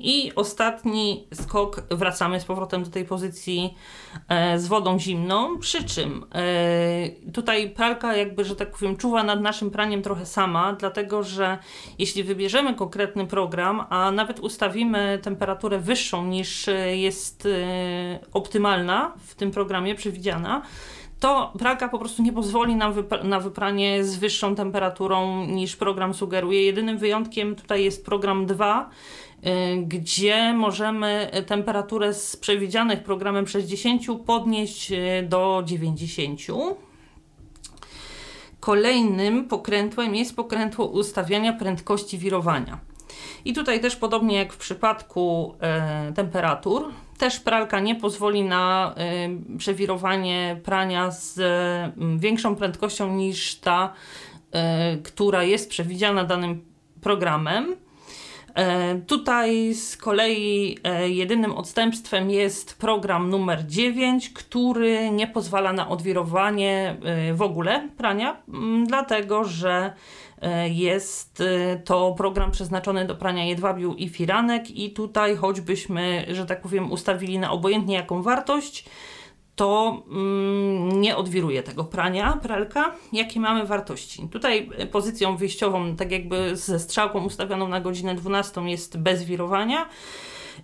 I 0.03 0.31
ostatni 0.35 1.27
skok 1.33 1.83
wracamy 1.91 2.39
z 2.39 2.45
powrotem 2.45 2.83
do 2.83 2.89
tej 2.89 3.05
pozycji 3.05 3.73
e, 4.29 4.59
z 4.59 4.67
wodą 4.67 4.99
zimną. 4.99 5.57
Przy 5.59 5.83
czym 5.83 6.25
e, 6.35 7.31
tutaj 7.31 7.69
pralka 7.69 8.15
jakby, 8.15 8.45
że 8.45 8.55
tak 8.55 8.71
powiem, 8.71 8.97
czuwa 8.97 9.23
nad 9.23 9.41
naszym 9.41 9.71
praniem 9.71 10.01
trochę 10.01 10.25
sama, 10.25 10.73
dlatego 10.73 11.23
że 11.23 11.57
jeśli 11.99 12.23
wybierzemy 12.23 12.73
konkretny 12.73 13.27
program, 13.27 13.85
a 13.89 14.11
nawet 14.11 14.39
ustawimy 14.39 15.19
temperaturę 15.21 15.79
wyższą 15.79 16.25
niż 16.25 16.65
jest 16.93 17.45
e, 17.45 18.19
optymalna 18.33 19.13
w 19.19 19.35
tym 19.35 19.51
programie 19.51 19.95
przewidziana, 19.95 20.61
to 21.19 21.53
pralka 21.59 21.89
po 21.89 21.99
prostu 21.99 22.23
nie 22.23 22.33
pozwoli 22.33 22.75
nam 22.75 22.93
na 23.23 23.39
wypranie 23.39 24.03
z 24.03 24.17
wyższą 24.17 24.55
temperaturą 24.55 25.45
niż 25.45 25.75
program 25.75 26.13
sugeruje. 26.13 26.63
Jedynym 26.63 26.97
wyjątkiem 26.97 27.55
tutaj 27.55 27.83
jest 27.83 28.05
program 28.05 28.45
2, 28.45 28.89
Y, 29.32 29.32
gdzie 29.87 30.53
możemy 30.53 31.31
temperaturę 31.45 32.13
z 32.13 32.35
przewidzianych 32.35 33.03
programem 33.03 33.47
60 33.47 34.01
podnieść 34.25 34.91
y, 34.91 34.97
do 35.29 35.63
90. 35.65 36.39
Kolejnym 38.59 39.47
pokrętłem 39.47 40.15
jest 40.15 40.35
pokrętło 40.35 40.85
ustawiania 40.85 41.53
prędkości 41.53 42.17
wirowania. 42.17 42.79
I 43.45 43.53
tutaj 43.53 43.79
też 43.79 43.95
podobnie 43.95 44.37
jak 44.37 44.53
w 44.53 44.57
przypadku 44.57 45.55
e, 45.61 46.13
temperatur, 46.13 46.91
też 47.17 47.39
pralka 47.39 47.79
nie 47.79 47.95
pozwoli 47.95 48.43
na 48.43 48.95
przewirowanie 49.57 50.59
prania 50.63 51.11
z 51.11 51.39
większą 52.17 52.55
prędkością 52.55 53.15
niż 53.15 53.55
ta, 53.55 53.93
która 55.03 55.43
jest 55.43 55.69
przewidziana 55.69 56.23
danym 56.23 56.65
programem. 57.01 57.75
E, 58.55 58.95
tutaj 59.07 59.73
z 59.73 59.97
kolei 59.97 60.77
e, 60.83 61.09
jedynym 61.09 61.53
odstępstwem 61.53 62.29
jest 62.29 62.77
program 62.77 63.29
numer 63.29 63.67
9, 63.67 64.29
który 64.29 65.11
nie 65.11 65.27
pozwala 65.27 65.73
na 65.73 65.89
odwirowanie 65.89 66.97
e, 67.03 67.33
w 67.33 67.41
ogóle 67.41 67.89
prania, 67.97 68.37
dlatego 68.87 69.43
że 69.43 69.93
jest 70.69 71.43
to 71.85 72.13
program 72.17 72.51
przeznaczony 72.51 73.05
do 73.05 73.15
prania 73.15 73.45
jedwabiu 73.45 73.93
i 73.93 74.09
firanek 74.09 74.71
i 74.71 74.91
tutaj 74.91 75.35
choćbyśmy, 75.35 76.25
że 76.31 76.45
tak 76.45 76.61
powiem, 76.61 76.91
ustawili 76.91 77.39
na 77.39 77.51
obojętnie 77.51 77.95
jaką 77.95 78.21
wartość, 78.21 78.85
to 79.55 80.03
mm, 80.11 81.01
nie 81.01 81.17
odwiruje 81.17 81.63
tego 81.63 81.83
prania, 81.83 82.39
pralka, 82.43 82.95
jakie 83.13 83.39
mamy 83.39 83.65
wartości. 83.65 84.27
Tutaj 84.31 84.69
pozycją 84.91 85.37
wyjściową, 85.37 85.95
tak 85.95 86.11
jakby 86.11 86.55
ze 86.55 86.79
strzałką 86.79 87.25
ustawioną 87.25 87.67
na 87.67 87.81
godzinę 87.81 88.15
12 88.15 88.61
jest 88.61 88.97
bez 88.97 89.23
wirowania. 89.23 89.89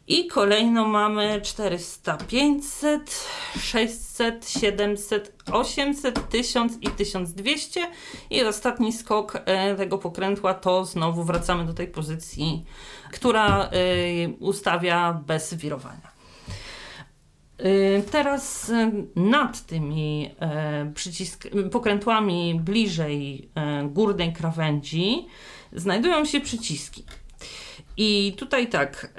I 0.07 0.27
kolejno 0.27 0.87
mamy 0.87 1.41
400, 1.41 2.17
500, 2.17 3.27
600, 3.59 4.49
700, 4.49 5.43
800, 5.51 6.29
1000 6.29 6.77
i 6.81 6.87
1200. 6.87 7.91
I 8.29 8.43
ostatni 8.43 8.93
skok 8.93 9.41
e, 9.45 9.75
tego 9.75 9.97
pokrętła 9.97 10.53
to 10.53 10.85
znowu 10.85 11.23
wracamy 11.23 11.65
do 11.65 11.73
tej 11.73 11.87
pozycji, 11.87 12.65
która 13.11 13.63
e, 13.63 13.69
ustawia 14.39 15.21
bez 15.27 15.53
wirowania. 15.53 16.18
Y, 17.65 18.03
teraz 18.11 18.69
y, 18.69 18.91
nad 19.15 19.65
tymi 19.65 20.29
e, 20.39 20.91
przycisk 20.95 21.47
pokrętłami 21.71 22.59
bliżej 22.63 23.49
górnej 23.83 24.33
krawędzi 24.33 25.25
znajdują 25.73 26.25
się 26.25 26.39
przyciski. 26.41 27.03
I 27.97 28.33
tutaj 28.37 28.67
tak, 28.67 29.13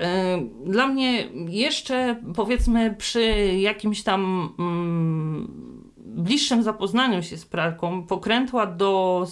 dla 0.67 0.87
mnie 0.87 1.29
jeszcze 1.49 2.17
powiedzmy 2.35 2.95
przy 2.99 3.23
jakimś 3.57 4.03
tam 4.03 4.53
mm, 4.59 5.93
bliższym 5.97 6.63
zapoznaniu 6.63 7.23
się 7.23 7.37
z 7.37 7.45
pralką, 7.45 8.07
pokrętła 8.07 8.67
do 8.67 9.27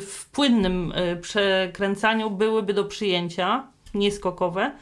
w 0.00 0.26
płynnym 0.32 0.92
przekręcaniu 1.20 2.30
byłyby 2.30 2.74
do 2.74 2.84
przyjęcia, 2.84 3.66
nieskokowe. 3.94 4.72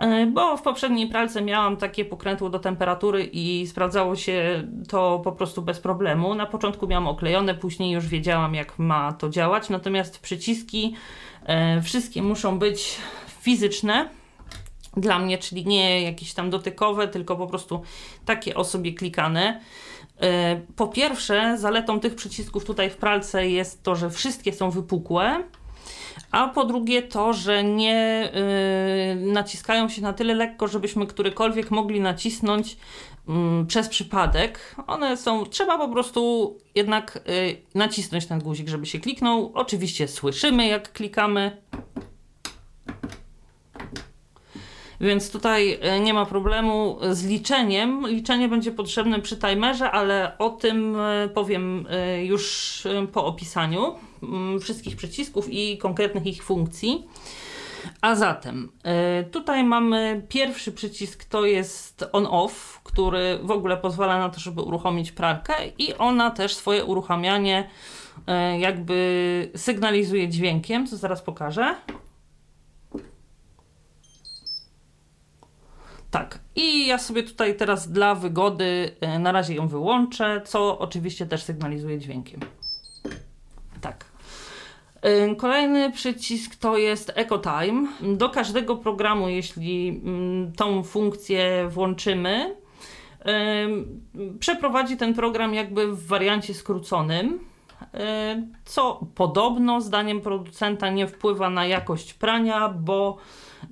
E, 0.00 0.26
bo 0.26 0.56
w 0.56 0.62
poprzedniej 0.62 1.08
pralce 1.08 1.42
miałam 1.42 1.76
takie 1.76 2.04
pokrętło 2.04 2.50
do 2.50 2.58
temperatury 2.58 3.24
i 3.24 3.66
sprawdzało 3.66 4.16
się 4.16 4.68
to 4.88 5.20
po 5.24 5.32
prostu 5.32 5.62
bez 5.62 5.80
problemu. 5.80 6.34
Na 6.34 6.46
początku 6.46 6.86
miałam 6.86 7.08
oklejone, 7.08 7.54
później 7.54 7.92
już 7.92 8.08
wiedziałam 8.08 8.54
jak 8.54 8.78
ma 8.78 9.12
to 9.12 9.28
działać, 9.28 9.68
natomiast 9.68 10.18
przyciski 10.18 10.94
e, 11.44 11.82
wszystkie 11.82 12.22
muszą 12.22 12.58
być 12.58 12.96
fizyczne 13.40 14.08
dla 14.96 15.18
mnie, 15.18 15.38
czyli 15.38 15.66
nie 15.66 16.02
jakieś 16.02 16.34
tam 16.34 16.50
dotykowe, 16.50 17.08
tylko 17.08 17.36
po 17.36 17.46
prostu 17.46 17.82
takie 18.24 18.54
o 18.54 18.64
sobie 18.64 18.92
klikane. 18.92 19.60
E, 20.20 20.60
po 20.76 20.88
pierwsze, 20.88 21.58
zaletą 21.58 22.00
tych 22.00 22.14
przycisków 22.14 22.64
tutaj 22.64 22.90
w 22.90 22.96
pralce 22.96 23.48
jest 23.48 23.82
to, 23.82 23.96
że 23.96 24.10
wszystkie 24.10 24.52
są 24.52 24.70
wypukłe 24.70 25.42
a 26.30 26.48
po 26.48 26.64
drugie 26.64 27.02
to, 27.02 27.32
że 27.32 27.64
nie 27.64 28.30
yy, 29.16 29.32
naciskają 29.32 29.88
się 29.88 30.02
na 30.02 30.12
tyle 30.12 30.34
lekko, 30.34 30.68
żebyśmy 30.68 31.06
którykolwiek 31.06 31.70
mogli 31.70 32.00
nacisnąć 32.00 32.76
yy, 33.28 33.34
przez 33.66 33.88
przypadek. 33.88 34.76
One 34.86 35.16
są, 35.16 35.46
trzeba 35.46 35.78
po 35.78 35.88
prostu 35.88 36.56
jednak 36.74 37.20
yy, 37.26 37.56
nacisnąć 37.74 38.26
ten 38.26 38.38
guzik, 38.38 38.68
żeby 38.68 38.86
się 38.86 38.98
kliknął. 38.98 39.52
Oczywiście 39.54 40.08
słyszymy 40.08 40.66
jak 40.66 40.92
klikamy. 40.92 41.56
Więc 45.00 45.30
tutaj 45.30 45.78
y, 45.96 46.00
nie 46.00 46.14
ma 46.14 46.26
problemu 46.26 46.98
z 47.10 47.24
liczeniem. 47.24 48.06
Liczenie 48.06 48.48
będzie 48.48 48.72
potrzebne 48.72 49.20
przy 49.20 49.36
timerze, 49.36 49.90
ale 49.90 50.38
o 50.38 50.50
tym 50.50 50.96
y, 50.96 51.28
powiem 51.34 51.86
y, 51.86 52.24
już 52.24 52.82
po 53.12 53.24
opisaniu. 53.24 53.94
Mm, 54.22 54.60
wszystkich 54.60 54.96
przycisków 54.96 55.48
i 55.50 55.78
konkretnych 55.78 56.26
ich 56.26 56.42
funkcji. 56.44 57.08
A 58.00 58.14
zatem 58.14 58.72
e, 58.82 59.24
tutaj 59.24 59.64
mamy 59.64 60.26
pierwszy 60.28 60.72
przycisk, 60.72 61.24
to 61.24 61.46
jest 61.46 62.04
on-off, 62.12 62.80
który 62.84 63.38
w 63.42 63.50
ogóle 63.50 63.76
pozwala 63.76 64.18
na 64.18 64.28
to, 64.28 64.40
żeby 64.40 64.62
uruchomić 64.62 65.12
pralkę 65.12 65.54
i 65.78 65.94
ona 65.94 66.30
też 66.30 66.54
swoje 66.54 66.84
uruchamianie 66.84 67.68
e, 68.26 68.58
jakby 68.58 69.50
sygnalizuje 69.56 70.28
dźwiękiem, 70.28 70.86
co 70.86 70.96
zaraz 70.96 71.22
pokażę. 71.22 71.74
Tak, 76.10 76.38
i 76.56 76.86
ja 76.86 76.98
sobie 76.98 77.22
tutaj 77.22 77.56
teraz 77.56 77.92
dla 77.92 78.14
wygody 78.14 78.96
e, 79.00 79.18
na 79.18 79.32
razie 79.32 79.54
ją 79.54 79.68
wyłączę, 79.68 80.42
co 80.44 80.78
oczywiście 80.78 81.26
też 81.26 81.42
sygnalizuje 81.42 81.98
dźwiękiem. 81.98 82.40
Kolejny 85.36 85.92
przycisk 85.92 86.56
to 86.56 86.76
jest 86.76 87.12
Eco 87.14 87.38
Time. 87.38 87.88
Do 88.16 88.28
każdego 88.28 88.76
programu, 88.76 89.28
jeśli 89.28 90.02
tą 90.56 90.82
funkcję 90.82 91.68
włączymy, 91.68 92.56
przeprowadzi 94.38 94.96
ten 94.96 95.14
program 95.14 95.54
jakby 95.54 95.86
w 95.86 96.06
wariancie 96.06 96.54
skróconym, 96.54 97.38
co 98.64 99.00
podobno 99.14 99.80
zdaniem 99.80 100.20
producenta 100.20 100.90
nie 100.90 101.06
wpływa 101.06 101.50
na 101.50 101.66
jakość 101.66 102.14
prania, 102.14 102.68
bo 102.68 103.16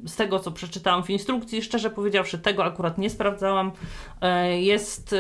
z 0.07 0.17
tego 0.17 0.39
co 0.39 0.53
przeczytałam 0.53 1.05
w 1.05 1.11
instrukcji, 1.11 1.63
szczerze 1.63 1.91
powiedziawszy, 1.91 2.39
tego 2.39 2.65
akurat 2.65 2.99
nie 2.99 3.11
sprawdzałam. 3.11 3.73
E, 4.21 4.61
jest 4.61 5.15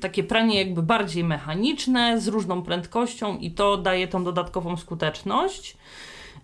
takie 0.00 0.24
pranie 0.24 0.58
jakby 0.58 0.82
bardziej 0.82 1.24
mechaniczne, 1.24 2.20
z 2.20 2.28
różną 2.28 2.62
prędkością 2.62 3.38
i 3.38 3.50
to 3.50 3.76
daje 3.76 4.08
tą 4.08 4.24
dodatkową 4.24 4.76
skuteczność. 4.76 5.76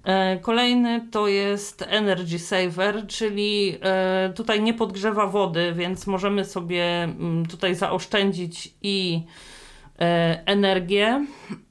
E, 0.04 0.38
kolejny 0.38 1.08
to 1.10 1.28
jest 1.28 1.84
Energy 1.88 2.38
Saver, 2.38 3.06
czyli 3.06 3.78
e, 3.82 4.32
tutaj 4.36 4.62
nie 4.62 4.74
podgrzewa 4.74 5.26
wody, 5.26 5.72
więc 5.76 6.06
możemy 6.06 6.44
sobie 6.44 7.02
mm, 7.02 7.46
tutaj 7.46 7.74
zaoszczędzić 7.74 8.74
i 8.82 9.22
E, 9.22 9.28
energię. 10.46 11.26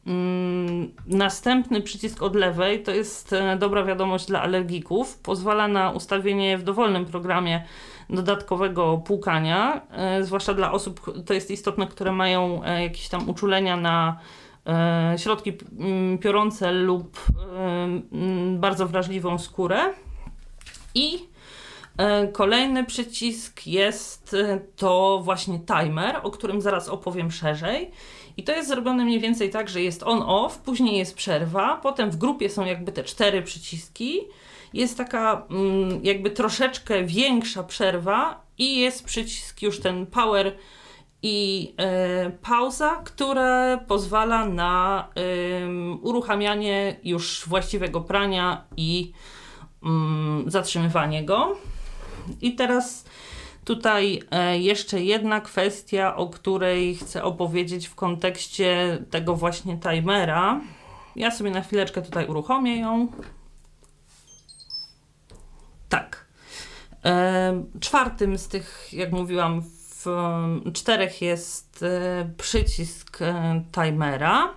Mm, 0.07 0.91
następny 1.07 1.81
przycisk 1.81 2.22
od 2.22 2.36
lewej 2.36 2.84
to 2.84 2.91
jest 2.91 3.34
e, 3.34 3.57
dobra 3.57 3.84
wiadomość 3.84 4.25
dla 4.25 4.41
alergików. 4.41 5.17
Pozwala 5.17 5.67
na 5.67 5.91
ustawienie 5.91 6.57
w 6.57 6.63
dowolnym 6.63 7.05
programie 7.05 7.63
dodatkowego 8.10 8.98
płukania, 8.98 9.81
e, 9.91 10.24
zwłaszcza 10.24 10.53
dla 10.53 10.72
osób, 10.72 11.24
to 11.25 11.34
jest 11.34 11.51
istotne, 11.51 11.88
które 11.88 12.12
mają 12.12 12.62
jakieś 12.63 13.10
tam 13.10 13.29
uczulenia 13.29 13.77
na 13.77 14.19
środki 15.17 15.57
mm, 15.79 16.17
piorące 16.17 16.72
lub 16.72 17.19
mm, 18.12 18.60
bardzo 18.60 18.88
wrażliwą 18.88 19.38
skórę. 19.38 19.93
I 20.96 21.19
Kolejny 22.34 22.86
przycisk 22.86 23.67
jest 23.67 24.36
to 24.75 25.22
właśnie 25.24 25.60
timer, 25.60 26.19
o 26.24 26.31
którym 26.31 26.62
zaraz 26.62 26.89
opowiem 26.89 27.31
szerzej. 27.31 27.91
I 28.38 28.44
to 28.44 28.51
jest 28.51 28.70
zrobione 28.70 29.06
mniej 29.06 29.20
więcej 29.20 29.50
tak, 29.50 29.70
że 29.70 29.82
jest 29.82 30.03
on-off, 30.03 30.58
później 30.58 30.98
jest 30.98 31.15
przerwa, 31.15 31.79
potem 31.84 32.12
w 32.12 32.15
grupie 32.15 32.50
są 32.50 32.65
jakby 32.65 32.91
te 32.91 33.03
cztery 33.03 33.41
przyciski, 33.41 34.20
jest 34.74 34.98
taka 34.98 35.46
mm, 35.50 36.00
jakby 36.03 36.29
troszeczkę 36.29 37.03
większa 37.03 37.63
przerwa 37.63 38.41
i 38.58 38.79
jest 38.79 39.06
przycisk 39.06 39.62
już 39.62 39.79
ten 39.79 40.06
power 40.06 40.56
i 41.24 41.74
y, 42.27 42.32
pauza, 42.32 43.01
które 43.03 43.79
pozwala 43.88 44.46
na 44.46 45.08
y, 45.17 45.98
uruchamianie 46.01 46.96
już 47.03 47.44
właściwego 47.48 48.01
prania 48.01 48.63
i 48.77 49.12
y, 50.48 50.51
zatrzymywanie 50.51 51.25
go. 51.25 51.58
I 52.41 52.56
teraz 52.56 53.06
Tutaj 53.68 54.24
e, 54.32 54.60
jeszcze 54.60 55.02
jedna 55.02 55.42
kwestia, 55.42 56.16
o 56.16 56.28
której 56.28 56.96
chcę 56.96 57.24
opowiedzieć 57.24 57.88
w 57.88 57.96
kontekście 57.96 58.98
tego 59.10 59.36
właśnie 59.36 59.78
timera. 59.78 60.62
Ja 61.16 61.32
sobie 61.32 61.52
na 61.52 61.62
chwileczkę 61.62 62.02
tutaj 62.02 62.28
uruchomię 62.28 62.80
ją. 62.80 63.08
Tak. 65.90 66.26
E, 67.06 67.64
czwartym 67.80 68.38
z 68.38 68.48
tych, 68.48 68.90
jak 68.94 69.12
mówiłam, 69.12 69.62
w 69.62 70.06
czterech 70.74 71.22
jest 71.22 71.84
e, 71.84 72.30
przycisk 72.38 73.20
timera. 73.72 74.54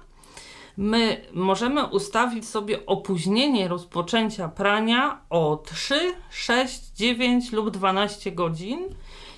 My 0.76 1.26
możemy 1.32 1.86
ustawić 1.86 2.48
sobie 2.48 2.86
opóźnienie 2.86 3.68
rozpoczęcia 3.68 4.48
prania 4.48 5.20
o 5.30 5.62
3, 5.66 6.14
6, 6.30 6.92
9 6.92 7.52
lub 7.52 7.70
12 7.70 8.32
godzin 8.32 8.78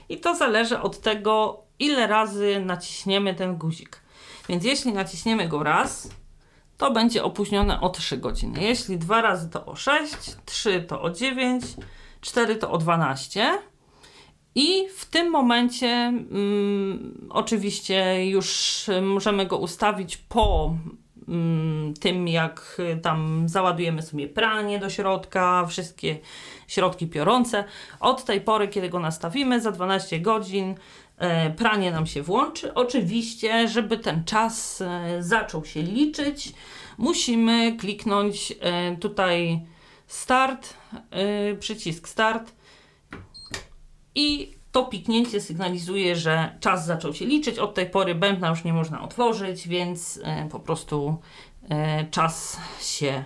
i 0.08 0.20
to 0.20 0.34
zależy 0.34 0.80
od 0.80 1.00
tego, 1.00 1.62
ile 1.78 2.06
razy 2.06 2.62
naciśniemy 2.66 3.34
ten 3.34 3.56
guzik. 3.56 4.00
Więc 4.48 4.64
jeśli 4.64 4.92
naciśniemy 4.92 5.48
go 5.48 5.62
raz, 5.62 6.08
to 6.78 6.90
będzie 6.90 7.24
opóźnione 7.24 7.80
o 7.80 7.88
3 7.88 8.16
godziny. 8.16 8.62
Jeśli 8.62 8.98
dwa 8.98 9.22
razy 9.22 9.50
to 9.50 9.66
o 9.66 9.76
6, 9.76 10.14
3 10.44 10.84
to 10.88 11.02
o 11.02 11.10
9, 11.10 11.64
4 12.20 12.56
to 12.56 12.70
o 12.70 12.78
12. 12.78 13.58
I 14.54 14.88
w 14.96 15.04
tym 15.04 15.30
momencie 15.30 15.88
mm, 15.88 17.28
oczywiście 17.30 18.26
już 18.26 18.84
możemy 19.02 19.46
go 19.46 19.58
ustawić 19.58 20.16
po 20.16 20.74
tym, 22.00 22.28
jak 22.28 22.82
tam 23.02 23.48
załadujemy 23.48 24.02
sobie 24.02 24.28
pranie 24.28 24.78
do 24.78 24.90
środka, 24.90 25.66
wszystkie 25.66 26.18
środki 26.66 27.06
piorące. 27.06 27.64
Od 28.00 28.24
tej 28.24 28.40
pory, 28.40 28.68
kiedy 28.68 28.88
go 28.88 29.00
nastawimy, 29.00 29.60
za 29.60 29.72
12 29.72 30.20
godzin 30.20 30.74
e, 31.18 31.50
pranie 31.50 31.90
nam 31.90 32.06
się 32.06 32.22
włączy. 32.22 32.74
Oczywiście, 32.74 33.68
żeby 33.68 33.98
ten 33.98 34.24
czas 34.24 34.80
e, 34.80 35.22
zaczął 35.22 35.64
się 35.64 35.82
liczyć, 35.82 36.52
musimy 36.98 37.76
kliknąć 37.76 38.52
e, 38.60 38.96
tutaj 38.96 39.60
start, 40.06 40.74
przycisk 41.60 42.08
start 42.08 42.52
i 44.14 44.54
to 44.72 44.84
piknięcie 44.84 45.40
sygnalizuje, 45.40 46.16
że 46.16 46.56
czas 46.60 46.86
zaczął 46.86 47.14
się 47.14 47.26
liczyć. 47.26 47.58
Od 47.58 47.74
tej 47.74 47.90
pory 47.90 48.14
bębna 48.14 48.48
już 48.48 48.64
nie 48.64 48.72
można 48.72 49.02
otworzyć, 49.02 49.68
więc 49.68 50.20
po 50.50 50.60
prostu 50.60 51.16
czas 52.10 52.60
się 52.80 53.24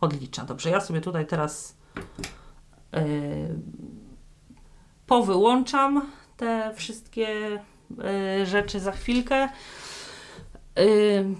odlicza. 0.00 0.44
Dobrze, 0.44 0.70
ja 0.70 0.80
sobie 0.80 1.00
tutaj 1.00 1.26
teraz 1.26 1.80
Y, 2.96 3.58
powyłączam 5.06 6.10
te 6.36 6.72
wszystkie 6.76 7.28
rzeczy 8.44 8.80
za 8.80 8.92
chwilkę. 8.92 9.48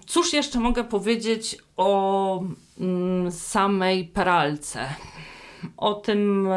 Cóż 0.06 0.32
jeszcze 0.32 0.60
mogę 0.60 0.84
powiedzieć 0.84 1.58
o 1.76 2.42
mm, 2.80 3.32
samej 3.32 4.04
pralce? 4.04 4.94
O 5.76 5.94
tym, 5.94 6.48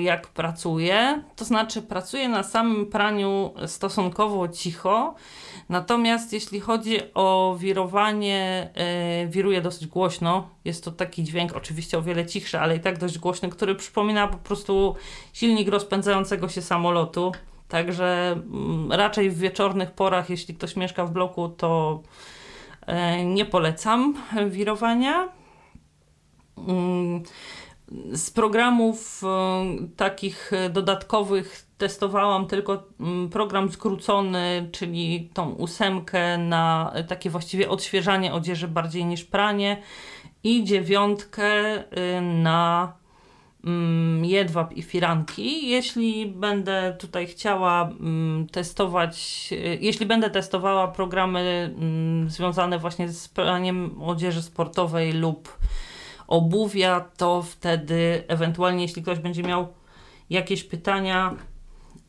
jak 0.00 0.26
pracuję. 0.26 1.22
To 1.36 1.44
znaczy, 1.44 1.82
pracuję 1.82 2.28
na 2.28 2.42
samym 2.42 2.86
praniu 2.86 3.54
stosunkowo 3.66 4.48
cicho 4.48 5.14
Natomiast 5.68 6.32
jeśli 6.32 6.60
chodzi 6.60 6.98
o 7.14 7.56
wirowanie, 7.58 8.70
yy, 9.22 9.28
wiruje 9.28 9.60
dosyć 9.60 9.86
głośno. 9.86 10.48
Jest 10.64 10.84
to 10.84 10.92
taki 10.92 11.24
dźwięk, 11.24 11.56
oczywiście 11.56 11.98
o 11.98 12.02
wiele 12.02 12.26
cichszy, 12.26 12.60
ale 12.60 12.76
i 12.76 12.80
tak 12.80 12.98
dość 12.98 13.18
głośny, 13.18 13.48
który 13.48 13.74
przypomina 13.74 14.28
po 14.28 14.36
prostu 14.36 14.96
silnik 15.32 15.68
rozpędzającego 15.68 16.48
się 16.48 16.62
samolotu. 16.62 17.32
Także 17.68 18.36
yy, 18.88 18.96
raczej 18.96 19.30
w 19.30 19.38
wieczornych 19.38 19.90
porach, 19.90 20.30
jeśli 20.30 20.54
ktoś 20.54 20.76
mieszka 20.76 21.06
w 21.06 21.12
bloku, 21.12 21.48
to 21.48 22.02
yy, 22.88 23.24
nie 23.24 23.44
polecam 23.44 24.14
wirowania. 24.50 25.28
Z 28.12 28.30
programów 28.30 29.22
takich 29.96 30.50
dodatkowych 30.70 31.66
testowałam 31.82 32.46
tylko 32.46 32.82
mm, 33.00 33.28
program 33.30 33.72
skrócony, 33.72 34.68
czyli 34.72 35.30
tą 35.34 35.50
ósemkę 35.52 36.38
na 36.38 36.92
takie 37.08 37.30
właściwie 37.30 37.68
odświeżanie 37.68 38.32
odzieży 38.32 38.68
bardziej 38.68 39.04
niż 39.04 39.24
pranie 39.24 39.82
i 40.44 40.64
dziewiątkę 40.64 41.78
y, 41.78 42.20
na 42.20 42.92
mm, 43.64 44.24
jedwab 44.24 44.72
i 44.72 44.82
firanki. 44.82 45.68
Jeśli 45.68 46.26
będę 46.26 46.96
tutaj 46.98 47.26
chciała 47.26 47.82
mm, 47.82 48.46
testować, 48.46 49.48
y, 49.52 49.78
jeśli 49.80 50.06
będę 50.06 50.30
testowała 50.30 50.88
programy 50.88 51.74
związane 52.26 52.78
właśnie 52.78 53.08
z 53.08 53.28
praniem 53.28 54.02
odzieży 54.02 54.42
sportowej 54.42 55.12
lub 55.12 55.58
obuwia, 56.32 57.00
to 57.16 57.42
wtedy 57.42 58.24
ewentualnie 58.28 58.82
jeśli 58.82 59.02
ktoś 59.02 59.18
będzie 59.18 59.42
miał 59.42 59.68
jakieś 60.30 60.64
pytania, 60.64 61.36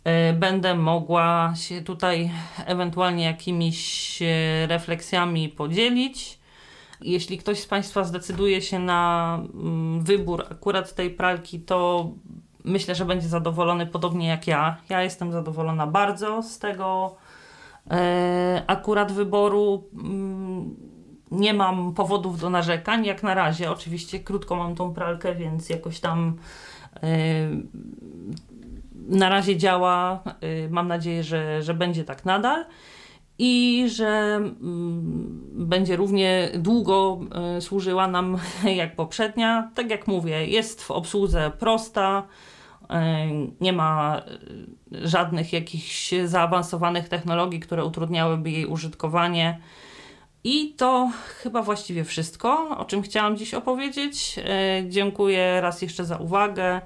E, 0.04 0.34
będę 0.34 0.76
mogła 0.76 1.54
się 1.56 1.82
tutaj 1.82 2.32
ewentualnie 2.66 3.24
jakimiś 3.24 4.22
e, 4.22 4.68
refleksjami 4.68 5.50
podzielić. 5.50 6.40
Jeśli 7.02 7.38
ktoś 7.38 7.60
z 7.60 7.66
Państwa 7.66 8.04
zdecyduje 8.04 8.62
się 8.62 8.80
na 8.80 9.40
mm, 9.54 10.04
wybór 10.04 10.46
akurat 10.52 10.96
tej 10.96 11.10
pralki, 11.10 11.60
to 11.60 12.10
myślę, 12.64 12.96
że 12.96 13.06
będzie 13.06 13.28
zadowolony 13.28 13.86
podobnie 13.86 14.28
jak 14.28 14.48
ja. 14.48 14.78
Ja 14.90 15.04
jestem 15.04 15.32
zadowolona 15.32 15.88
bardzo 15.88 16.44
z 16.44 16.60
tego 16.60 17.16
e, 17.92 18.64
akurat 18.68 19.12
wyboru. 19.12 19.84
Nie 21.34 21.54
mam 21.54 21.94
powodów 21.94 22.40
do 22.40 22.50
narzekań, 22.50 23.06
jak 23.06 23.24
na 23.24 23.34
razie. 23.34 23.72
Oczywiście 23.72 24.20
krótko 24.20 24.56
mam 24.56 24.76
tą 24.76 24.94
pralkę, 24.94 25.36
więc 25.36 25.70
jakoś 25.70 26.00
tam 26.00 26.38
na 29.08 29.30
razie 29.30 29.58
działa. 29.58 30.24
Y, 30.44 30.70
mam 30.72 30.88
nadzieję, 30.88 31.24
że, 31.24 31.62
że 31.62 31.74
będzie 31.74 32.04
tak 32.04 32.26
nadal 32.26 32.66
i 33.40 33.86
że 33.90 34.36
mm, 34.36 35.42
będzie 35.52 35.96
równie 35.96 36.50
długo 36.56 37.20
y, 37.58 37.62
służyła 37.62 38.08
nam 38.08 38.38
jak 38.76 38.96
poprzednia. 38.96 39.72
Tak 39.76 39.90
jak 39.90 40.08
mówię, 40.08 40.48
jest 40.48 40.84
w 40.84 40.92
obsłudze 40.92 41.52
prosta, 41.60 42.24
e, 42.90 43.28
nie 43.62 43.74
ma 43.74 44.22
e, 44.92 45.08
żadnych 45.08 45.54
jakichś 45.54 46.14
zaawansowanych 46.26 47.10
technologii, 47.10 47.60
które 47.60 47.86
utrudniałyby 47.86 48.52
jej 48.52 48.66
użytkowanie. 48.66 49.60
I 50.44 50.74
to 50.74 51.12
chyba 51.44 51.62
właściwie 51.62 52.04
wszystko, 52.04 52.78
o 52.78 52.86
czym 52.86 53.02
chciałam 53.02 53.38
dziś 53.38 53.54
opowiedzieć. 53.54 54.40
E, 54.40 54.84
dziękuję 54.90 55.62
raz 55.62 55.82
jeszcze 55.82 56.06
za 56.06 56.18
uwagę 56.18 56.82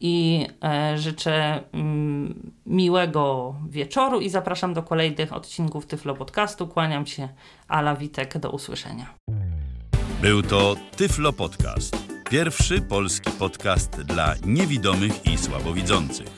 i 0.00 0.46
e, 0.64 0.98
życzę 0.98 1.62
mm, 1.72 2.52
miłego 2.66 3.54
wieczoru 3.68 4.20
i 4.20 4.30
zapraszam 4.30 4.74
do 4.74 4.82
kolejnych 4.82 5.32
odcinków 5.32 5.86
Tyflo 5.86 6.14
Podcastu. 6.14 6.66
Kłaniam 6.66 7.06
się, 7.06 7.28
Ala 7.68 7.96
Witek, 7.96 8.38
do 8.38 8.50
usłyszenia. 8.50 9.14
Był 10.22 10.42
to 10.42 10.76
Tyflo 10.96 11.32
Podcast. 11.32 11.96
Pierwszy 12.30 12.80
polski 12.80 13.30
podcast 13.30 14.02
dla 14.02 14.34
niewidomych 14.46 15.26
i 15.26 15.38
słabowidzących. 15.38 16.37